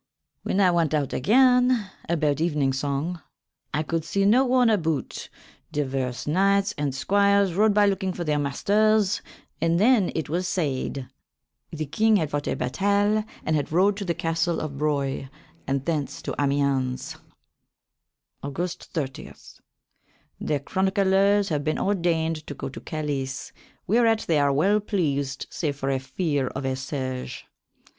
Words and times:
When 0.41 0.59
I 0.59 0.71
went 0.71 0.95
out 0.95 1.13
again, 1.13 1.91
aboute 2.09 2.41
evensong, 2.41 3.21
I 3.71 3.83
could 3.83 4.03
see 4.03 4.25
no 4.25 4.43
one 4.43 4.67
aboute, 4.71 5.29
dyverse 5.71 6.25
knyghtes 6.25 6.73
and 6.75 6.91
squyers 6.95 7.53
rode 7.55 7.75
by 7.75 7.85
looking 7.85 8.11
for 8.11 8.23
their 8.23 8.39
maisters, 8.39 9.21
and 9.61 9.79
then 9.79 10.11
it 10.15 10.27
was 10.27 10.47
sayd 10.47 11.07
the 11.69 11.85
Kynge 11.85 12.17
had 12.17 12.31
fought 12.31 12.47
a 12.47 12.55
batayle, 12.55 13.23
and 13.45 13.55
had 13.55 13.71
rode 13.71 13.95
to 13.97 14.03
the 14.03 14.15
castell 14.15 14.59
of 14.59 14.71
Broye, 14.71 15.29
and 15.67 15.85
thence 15.85 16.23
to 16.23 16.31
Amyense. 16.31 17.17
August 18.41 18.85
30. 18.85 19.33
The 20.39 20.59
chronyclers 20.61 21.49
have 21.49 21.63
been 21.63 21.77
ordayned 21.77 22.43
to 22.47 22.55
go 22.55 22.69
to 22.69 22.81
Calys, 22.81 23.51
whereat 23.85 24.25
they 24.27 24.39
are 24.39 24.51
well 24.51 24.79
pleased 24.79 25.45
save 25.51 25.75
for 25.75 25.91
a 25.91 25.99
feare 25.99 26.47
of 26.47 26.65
a 26.65 26.75
siege. 26.75 27.45